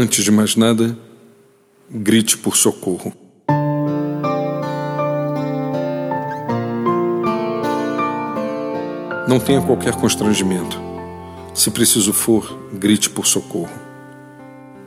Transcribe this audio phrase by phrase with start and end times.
[0.00, 0.96] Antes de mais nada,
[1.90, 3.12] grite por socorro.
[9.26, 10.80] Não tenha qualquer constrangimento.
[11.52, 13.76] Se preciso for, grite por socorro.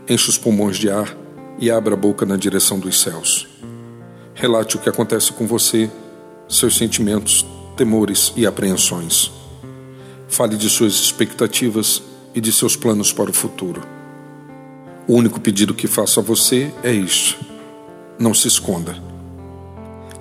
[0.08, 1.14] Enche os pulmões de ar
[1.60, 3.50] e abra a boca na direção dos céus.
[4.34, 5.92] Relate o que acontece com você,
[6.48, 9.30] seus sentimentos, temores e apreensões.
[10.30, 12.02] Fale de suas expectativas
[12.34, 14.00] e de seus planos para o futuro.
[15.12, 17.38] O único pedido que faço a você é este:
[18.18, 18.96] não se esconda.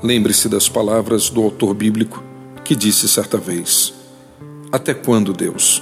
[0.03, 2.21] Lembre-se das palavras do autor bíblico
[2.65, 3.95] que disse certa vez:
[4.73, 5.81] Até quando, Deus?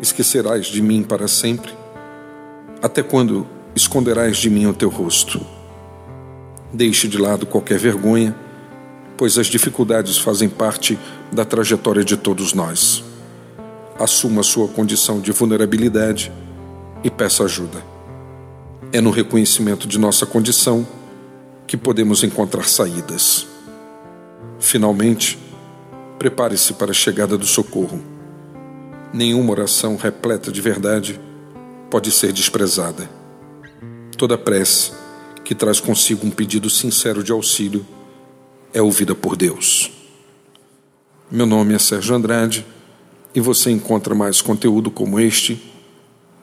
[0.00, 1.72] Esquecerás de mim para sempre?
[2.80, 5.44] Até quando esconderás de mim o teu rosto?
[6.72, 8.32] Deixe de lado qualquer vergonha,
[9.16, 10.96] pois as dificuldades fazem parte
[11.32, 13.02] da trajetória de todos nós.
[13.98, 16.30] Assuma sua condição de vulnerabilidade
[17.02, 17.89] e peça ajuda.
[18.92, 20.84] É no reconhecimento de nossa condição
[21.64, 23.46] que podemos encontrar saídas.
[24.58, 25.38] Finalmente,
[26.18, 28.02] prepare-se para a chegada do socorro.
[29.12, 31.20] Nenhuma oração repleta de verdade
[31.88, 33.08] pode ser desprezada.
[34.16, 34.90] Toda prece
[35.44, 37.86] que traz consigo um pedido sincero de auxílio
[38.74, 39.92] é ouvida por Deus.
[41.30, 42.66] Meu nome é Sérgio Andrade
[43.32, 45.62] e você encontra mais conteúdo como este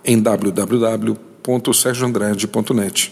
[0.05, 3.11] em www www.sergioandrade.net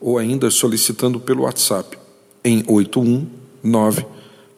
[0.00, 1.98] ou ainda solicitando pelo WhatsApp
[2.44, 4.06] em 819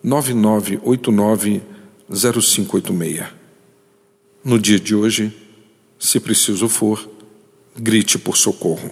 [0.03, 1.63] 9989
[2.09, 3.27] 0586.
[4.45, 5.33] No dia de hoje,
[5.99, 7.09] se preciso for,
[7.77, 8.91] grite por socorro.